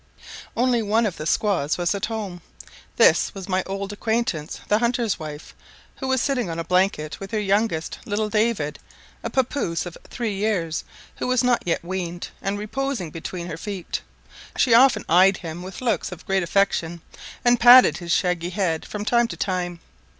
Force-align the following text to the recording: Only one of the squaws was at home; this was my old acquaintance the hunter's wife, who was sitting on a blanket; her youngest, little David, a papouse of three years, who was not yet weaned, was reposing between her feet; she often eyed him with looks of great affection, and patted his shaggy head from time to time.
Only 0.57 0.81
one 0.81 1.05
of 1.05 1.17
the 1.17 1.27
squaws 1.27 1.77
was 1.77 1.93
at 1.93 2.07
home; 2.07 2.41
this 2.95 3.35
was 3.35 3.47
my 3.47 3.61
old 3.67 3.93
acquaintance 3.93 4.59
the 4.67 4.79
hunter's 4.79 5.19
wife, 5.19 5.53
who 5.97 6.07
was 6.07 6.21
sitting 6.23 6.49
on 6.49 6.57
a 6.57 6.63
blanket; 6.63 7.19
her 7.29 7.39
youngest, 7.39 7.99
little 8.03 8.27
David, 8.27 8.79
a 9.23 9.29
papouse 9.29 9.85
of 9.85 9.95
three 10.09 10.33
years, 10.33 10.83
who 11.17 11.27
was 11.27 11.43
not 11.43 11.61
yet 11.67 11.85
weaned, 11.85 12.29
was 12.41 12.53
reposing 12.53 13.11
between 13.11 13.45
her 13.45 13.57
feet; 13.57 14.01
she 14.57 14.73
often 14.73 15.05
eyed 15.07 15.37
him 15.37 15.61
with 15.61 15.81
looks 15.81 16.11
of 16.11 16.25
great 16.25 16.41
affection, 16.41 17.01
and 17.45 17.59
patted 17.59 17.99
his 17.99 18.11
shaggy 18.11 18.49
head 18.49 18.87
from 18.87 19.05
time 19.05 19.27
to 19.27 19.37
time. 19.37 19.81